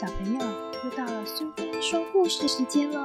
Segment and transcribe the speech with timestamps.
[0.00, 0.38] 小朋友，
[0.84, 3.04] 又到了苏菲说故事时间喽！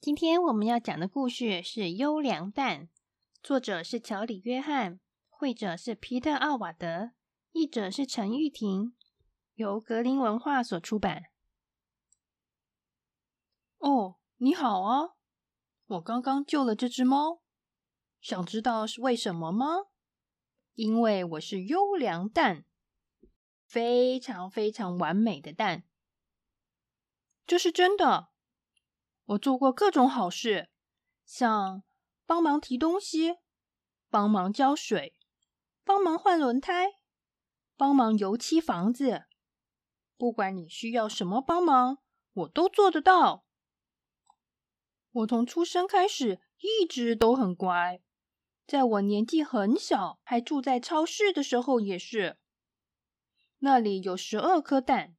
[0.00, 2.80] 今天我们要讲的故事是《优良蛋》，
[3.40, 7.12] 作者是乔里·约翰，绘者是皮特·奥瓦德，
[7.52, 8.92] 译者是陈玉婷，
[9.54, 11.26] 由格林文化所出版。
[13.78, 15.10] 哦，你好啊！
[15.86, 17.42] 我刚刚救了这只猫，
[18.18, 19.86] 想知道是为什么吗？
[20.72, 22.64] 因为我是优良蛋，
[23.66, 25.84] 非常非常完美的蛋，
[27.46, 28.30] 这是真的。
[29.26, 30.70] 我做过各种好事，
[31.26, 31.82] 像
[32.24, 33.36] 帮忙提东西、
[34.08, 35.14] 帮忙浇水、
[35.84, 36.94] 帮忙换轮胎、
[37.76, 39.26] 帮忙油漆房子。
[40.16, 41.98] 不管你需要什么帮忙，
[42.32, 43.44] 我都做得到。
[45.14, 48.00] 我从出生开始一直都很乖，
[48.66, 52.38] 在我年纪很小还住在超市的时候也是。
[53.60, 55.14] 那里有十二颗蛋，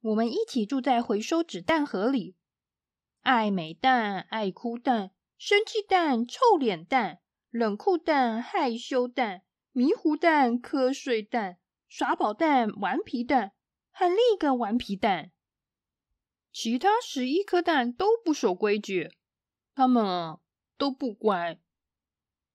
[0.00, 2.36] 我们一起住在回收纸蛋盒里。
[3.22, 7.20] 爱美蛋、爱哭蛋、生气蛋、臭脸蛋、
[7.50, 9.42] 冷酷蛋、害羞蛋、
[9.72, 13.54] 迷糊蛋、瞌睡蛋、耍宝蛋、顽皮蛋
[13.90, 15.32] 和另一个顽皮蛋。
[16.60, 19.12] 其他十一颗蛋都不守规矩，
[19.76, 20.40] 他们啊
[20.76, 21.60] 都不乖，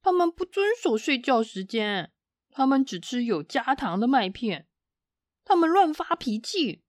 [0.01, 2.11] 他们不遵守睡觉时间，
[2.51, 4.67] 他们只吃有加糖的麦片，
[5.45, 6.83] 他们乱发脾气，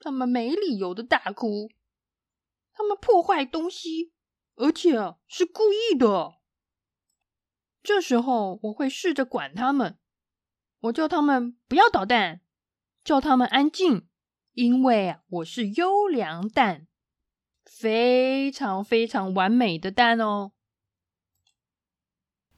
[0.00, 1.70] 他们没理由的大哭，
[2.72, 4.12] 他们破坏东西，
[4.56, 6.40] 而且是故意的。
[7.80, 10.00] 这时候我会试着管他们，
[10.80, 12.40] 我叫他们不要捣蛋，
[13.04, 14.09] 叫他们安静。
[14.60, 16.86] 因为我是优良蛋，
[17.64, 20.52] 非常非常完美的蛋哦。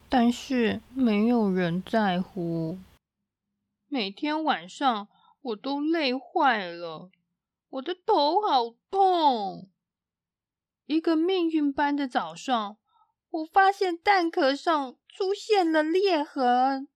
[0.09, 2.81] 但是没有人在乎。
[3.87, 5.07] 每天晚上
[5.43, 7.13] 我都累坏了，
[7.69, 9.71] 我的头好痛。
[10.87, 12.79] 一个命运般的早上，
[13.31, 16.89] 我发现蛋壳上出现了裂痕，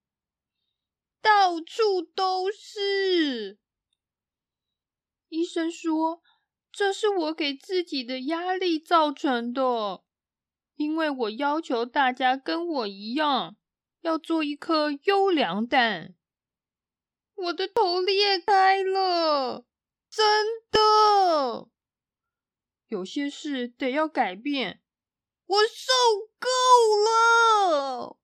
[1.21, 3.57] 到处都是。
[5.29, 6.21] 医生说
[6.71, 10.03] ：“这是我给自己的压力造成的，
[10.75, 13.57] 因为我要求大家跟我一样，
[14.01, 16.15] 要做一颗优良蛋。
[17.35, 19.65] 我的头裂开了，
[20.09, 21.69] 真的。
[22.87, 24.81] 有些事得要改变，
[25.45, 25.91] 我受
[26.39, 26.47] 够
[27.03, 28.17] 了。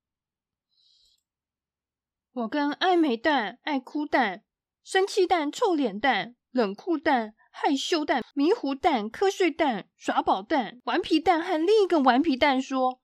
[2.31, 4.45] 我跟爱美蛋、爱哭蛋、
[4.83, 13.01] 生气蛋、臭脸蛋。”冷酷蛋、害羞蛋、迷糊蛋、瞌睡蛋、耍宝蛋、顽皮蛋和另一个顽皮蛋说：“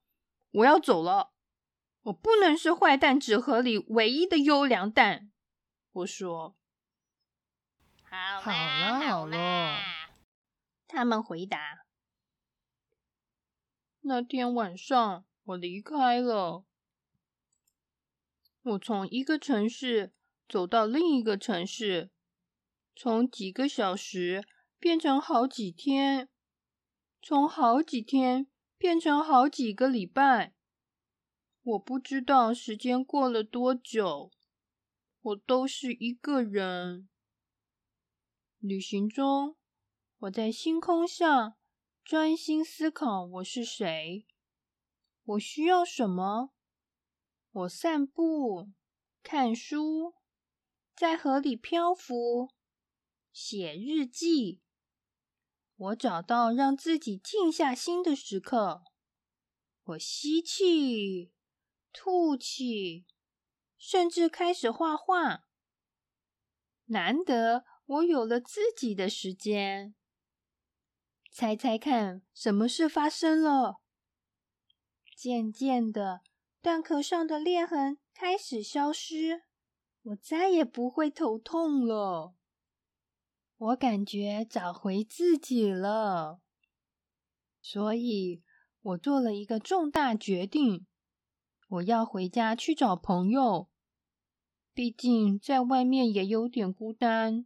[0.54, 1.32] 我要走了，
[2.04, 5.32] 我不能是坏蛋纸盒里唯一的优良蛋。”
[5.92, 6.56] 我说
[8.06, 9.80] ：“好了好了。”
[10.88, 11.80] 他们回答。
[14.02, 16.66] 那天晚上，我离开了，
[18.62, 20.14] 我从一个城市
[20.48, 22.12] 走到另一个城市。
[22.96, 24.46] 从几个小时
[24.78, 26.30] 变成好几天，
[27.22, 30.54] 从好几天变成好几个礼拜，
[31.62, 34.32] 我不知道时间过了多久，
[35.22, 37.08] 我都是一个人。
[38.60, 39.56] 旅行中，
[40.20, 41.56] 我在星空下
[42.04, 44.26] 专心思考我是谁，
[45.24, 46.52] 我需要什么。
[47.52, 48.70] 我散步、
[49.24, 50.14] 看书，
[50.96, 52.50] 在河里漂浮。
[53.32, 54.60] 写日记，
[55.76, 58.84] 我找到让自己静下心的时刻。
[59.84, 61.32] 我吸气，
[61.94, 63.06] 吐气，
[63.78, 65.46] 甚至开始画画。
[66.86, 69.96] 难得我有了自己的时间。
[71.32, 73.82] 猜猜看，什么事发生了？
[75.16, 76.22] 渐渐的，
[76.62, 79.44] 蛋壳上的裂痕开始消失，
[80.02, 82.36] 我再也不会头痛了。
[83.60, 86.40] 我感觉找回自己了，
[87.62, 88.42] 所以
[88.82, 90.88] 我做了一个重大决定：
[91.68, 93.70] 我要回家去找朋友。
[94.74, 97.46] 毕竟在外面也有点孤单。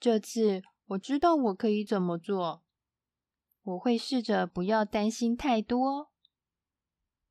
[0.00, 2.64] 这次我知道我可以怎么做，
[3.60, 6.10] 我会试着不要担心太多。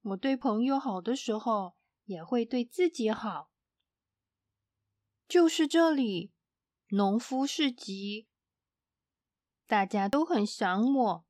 [0.03, 1.73] 我对朋友好的时候，
[2.05, 3.49] 也会对自己好。
[5.27, 6.31] 就是这里。
[6.93, 8.27] 农夫市集，
[9.65, 11.25] 大家都很想我，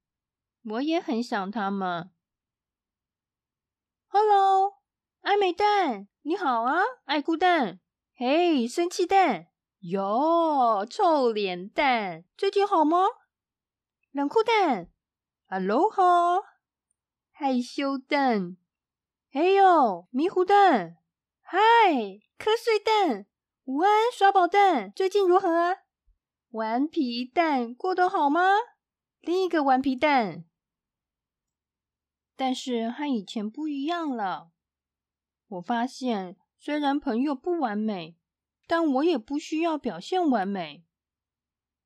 [0.64, 2.12] 我也很想他们。
[4.08, 4.82] Hello，
[5.20, 7.80] 爱美蛋，你好啊，爱哭蛋。
[8.16, 9.52] 嘿，生气蛋。
[9.82, 13.06] 哟，臭脸蛋，最近好吗？
[14.10, 14.90] 冷酷蛋
[15.46, 16.42] ，Hello 哈
[17.30, 18.58] 害羞蛋。
[19.30, 20.98] 嘿呦，迷糊蛋，
[21.42, 21.60] 嗨，
[22.40, 23.28] 瞌睡蛋，
[23.74, 25.78] 午安，耍宝蛋，最近如何啊？
[26.50, 28.42] 顽皮蛋，过得好吗？
[29.22, 30.44] 另一个顽皮蛋。
[32.36, 34.52] 但是和以前不一样了。
[35.48, 38.18] 我发现，虽然朋友不完美，
[38.68, 40.84] 但我也不需要表现完美。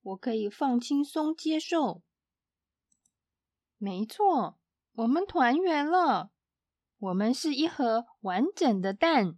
[0.01, 2.01] 我可以放轻松接受。
[3.77, 4.57] 没错，
[4.93, 6.31] 我们团圆了。
[6.97, 9.37] 我们是一盒完整的蛋。